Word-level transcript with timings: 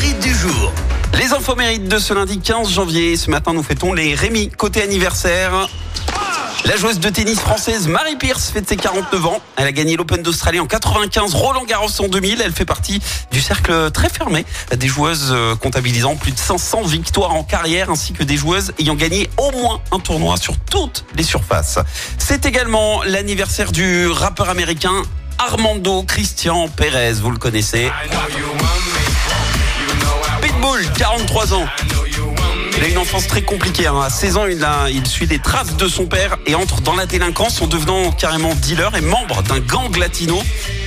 mérite 0.00 0.20
du 0.20 0.32
jour. 0.32 0.72
Les 1.14 1.32
infos 1.32 1.56
mérites 1.56 1.88
de 1.88 1.98
ce 1.98 2.14
lundi 2.14 2.38
15 2.38 2.70
janvier. 2.70 3.16
Ce 3.16 3.30
matin, 3.30 3.52
nous 3.52 3.64
fêtons 3.64 3.92
les 3.92 4.14
Rémi. 4.14 4.48
Côté 4.48 4.80
anniversaire. 4.80 5.68
La 6.64 6.76
joueuse 6.76 7.00
de 7.00 7.08
tennis 7.08 7.40
française 7.40 7.88
Marie 7.88 8.14
Pierce 8.14 8.50
fête 8.50 8.68
ses 8.68 8.76
49 8.76 9.26
ans. 9.26 9.40
Elle 9.56 9.66
a 9.66 9.72
gagné 9.72 9.96
l'Open 9.96 10.22
d'Australie 10.22 10.60
en 10.60 10.66
95, 10.66 11.34
Roland 11.34 11.64
Garros 11.64 11.88
en 11.98 12.06
2000. 12.06 12.40
Elle 12.40 12.52
fait 12.52 12.64
partie 12.64 13.00
du 13.32 13.40
cercle 13.40 13.90
très 13.90 14.08
fermé 14.08 14.44
des 14.76 14.86
joueuses 14.86 15.32
euh, 15.32 15.56
comptabilisant 15.56 16.14
plus 16.14 16.30
de 16.30 16.38
500 16.38 16.82
victoires 16.82 17.34
en 17.34 17.42
carrière 17.42 17.90
ainsi 17.90 18.12
que 18.12 18.22
des 18.22 18.36
joueuses 18.36 18.72
ayant 18.78 18.94
gagné 18.94 19.28
au 19.36 19.50
moins 19.50 19.80
un 19.90 19.98
tournoi 19.98 20.36
sur 20.36 20.56
toutes 20.58 21.06
les 21.16 21.24
surfaces. 21.24 21.80
C'est 22.18 22.46
également 22.46 23.02
l'anniversaire 23.02 23.72
du 23.72 24.06
rappeur 24.06 24.48
américain 24.48 25.02
Armando 25.38 26.04
Christian 26.04 26.68
Perez. 26.68 27.14
Vous 27.14 27.32
le 27.32 27.38
connaissez. 27.38 27.90
Pitbull, 30.98 31.26
43 31.26 31.54
ans. 31.54 31.66
Il 32.76 32.84
a 32.84 32.88
une 32.88 32.98
enfance 32.98 33.26
très 33.26 33.42
compliquée. 33.42 33.86
hein. 33.86 34.00
À 34.00 34.10
16 34.10 34.36
ans, 34.36 34.46
il, 34.46 35.06
suit 35.06 35.26
les 35.26 35.38
traces 35.38 35.76
de 35.76 35.88
son 35.88 36.06
père 36.06 36.36
et 36.46 36.54
entre 36.54 36.80
dans 36.80 36.94
la 36.94 37.06
délinquance 37.06 37.60
en 37.60 37.66
devenant 37.66 38.12
carrément 38.12 38.54
dealer 38.54 38.94
et 38.96 39.00
membre 39.00 39.42
d'un 39.42 39.58
gang 39.60 39.96
latino. 39.96 40.40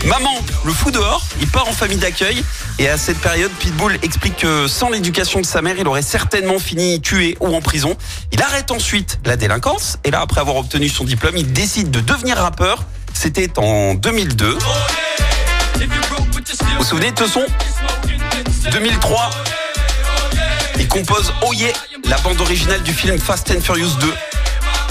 Maman 0.05 0.33
le 0.65 0.73
fout 0.73 0.93
dehors, 0.93 1.23
il 1.41 1.47
part 1.47 1.67
en 1.67 1.73
famille 1.73 1.97
d'accueil. 1.97 2.43
Et 2.79 2.87
à 2.87 2.97
cette 2.97 3.19
période, 3.19 3.51
Pitbull 3.59 3.99
explique 4.03 4.37
que 4.37 4.67
sans 4.67 4.89
l'éducation 4.89 5.41
de 5.41 5.45
sa 5.45 5.61
mère, 5.61 5.75
il 5.77 5.87
aurait 5.87 6.01
certainement 6.01 6.59
fini 6.59 7.01
tué 7.01 7.37
ou 7.39 7.53
en 7.55 7.61
prison. 7.61 7.95
Il 8.31 8.41
arrête 8.41 8.71
ensuite 8.71 9.19
la 9.25 9.35
délinquance. 9.37 9.97
Et 10.03 10.11
là, 10.11 10.21
après 10.21 10.41
avoir 10.41 10.55
obtenu 10.57 10.89
son 10.89 11.03
diplôme, 11.03 11.35
il 11.37 11.51
décide 11.51 11.91
de 11.91 11.99
devenir 11.99 12.37
rappeur. 12.37 12.85
C'était 13.13 13.59
en 13.59 13.95
2002. 13.95 14.57
Vous 14.57 14.59
vous 16.77 16.83
souvenez 16.83 17.11
de 17.11 17.19
ce 17.19 17.27
son? 17.27 17.45
2003, 18.71 19.29
il 19.45 19.60
compose 20.91 21.33
Oh 21.47 21.53
la 22.09 22.17
bande 22.17 22.41
originale 22.41 22.83
du 22.83 22.93
film 22.93 23.17
Fast 23.17 23.49
and 23.49 23.61
Furious 23.61 23.95
2. 24.01 24.13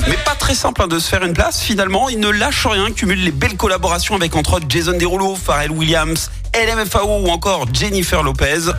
Mais 0.08 0.16
pas 0.24 0.34
très 0.34 0.54
simple 0.54 0.80
hein, 0.82 0.88
de 0.88 0.98
se 0.98 1.08
faire 1.08 1.22
une 1.22 1.34
place. 1.34 1.60
Finalement, 1.60 2.08
il 2.08 2.18
ne 2.20 2.30
lâche 2.30 2.66
rien, 2.66 2.90
cumule 2.90 3.22
les 3.22 3.30
belles 3.30 3.56
collaborations 3.56 4.14
avec 4.14 4.34
entre 4.34 4.54
autres 4.54 4.64
Jason 4.66 4.96
Derulo, 4.96 5.36
Pharrell 5.36 5.70
Williams, 5.70 6.30
LMFAO 6.54 7.20
ou 7.20 7.28
encore 7.28 7.66
Jennifer 7.72 8.22
Lopez. 8.22 8.70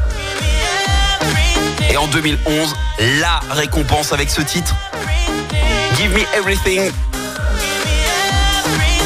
Et 1.91 1.97
en 1.97 2.07
2011, 2.07 2.75
la 3.19 3.39
récompense 3.51 4.13
avec 4.13 4.31
ce 4.31 4.41
titre. 4.41 4.75
Give 5.97 6.11
me 6.11 6.23
everything. 6.35 6.91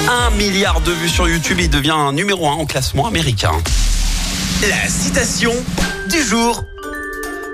Un 0.09 0.29
milliard 0.31 0.79
de 0.81 0.93
vues 0.93 1.09
sur 1.09 1.27
YouTube, 1.27 1.59
il 1.59 1.69
devient 1.69 1.91
un 1.91 2.13
numéro 2.13 2.47
un 2.47 2.53
en 2.53 2.65
classement 2.65 3.07
américain. 3.07 3.51
La 4.61 4.87
citation 4.87 5.53
du 6.09 6.23
jour. 6.23 6.63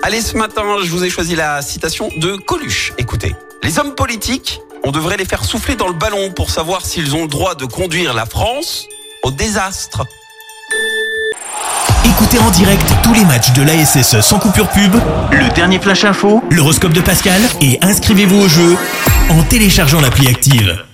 Allez, 0.04 0.20
ce 0.20 0.36
matin, 0.36 0.62
je 0.82 0.90
vous 0.90 1.04
ai 1.04 1.10
choisi 1.10 1.36
la 1.36 1.62
citation 1.62 2.08
de 2.16 2.34
Coluche. 2.34 2.92
Écoutez, 2.98 3.36
les 3.62 3.78
hommes 3.78 3.94
politiques, 3.94 4.60
on 4.82 4.90
devrait 4.90 5.16
les 5.16 5.24
faire 5.24 5.44
souffler 5.44 5.76
dans 5.76 5.86
le 5.86 5.92
ballon 5.92 6.32
pour 6.32 6.50
savoir 6.50 6.84
s'ils 6.84 7.14
ont 7.14 7.22
le 7.22 7.28
droit 7.28 7.54
de 7.54 7.66
conduire 7.66 8.12
la 8.12 8.26
France 8.26 8.88
au 9.22 9.30
désastre. 9.30 10.04
Écoutez 12.04 12.40
en 12.40 12.50
direct 12.50 12.92
tous 13.04 13.14
les 13.14 13.24
matchs 13.24 13.52
de 13.52 13.62
l'ASSE 13.62 14.20
sans 14.22 14.40
coupure 14.40 14.68
pub, 14.70 14.92
le 15.30 15.48
dernier 15.54 15.78
flash 15.78 16.04
info, 16.04 16.42
l'horoscope 16.50 16.92
de 16.92 17.00
Pascal 17.00 17.40
et 17.60 17.78
inscrivez-vous 17.80 18.40
au 18.40 18.48
jeu 18.48 18.76
en 19.30 19.44
téléchargeant 19.44 20.00
l'appli 20.00 20.26
active. 20.26 20.84